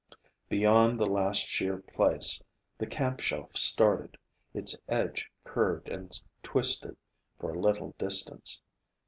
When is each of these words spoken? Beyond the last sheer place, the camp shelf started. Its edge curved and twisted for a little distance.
Beyond 0.49 0.99
the 0.99 1.05
last 1.07 1.47
sheer 1.47 1.77
place, 1.77 2.41
the 2.79 2.87
camp 2.87 3.19
shelf 3.19 3.55
started. 3.55 4.17
Its 4.51 4.75
edge 4.89 5.29
curved 5.43 5.89
and 5.89 6.11
twisted 6.41 6.97
for 7.37 7.53
a 7.53 7.59
little 7.61 7.93
distance. 7.99 8.63